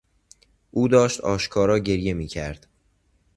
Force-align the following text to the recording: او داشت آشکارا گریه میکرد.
او 0.71 0.87
داشت 0.87 1.21
آشکارا 1.21 1.79
گریه 1.79 2.13
میکرد. 2.13 2.67